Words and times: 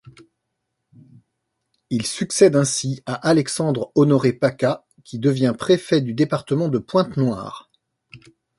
Il 1.91 2.07
succède 2.07 2.55
ainsi 2.55 3.03
à 3.05 3.13
Alexandre 3.29 3.91
Honoré 3.93 4.33
Paka, 4.33 4.83
qui 5.03 5.19
devient 5.19 5.53
préfet 5.55 6.01
du 6.01 6.15
département 6.15 6.69
de 6.69 6.79
Pointe-Noire. 6.79 7.69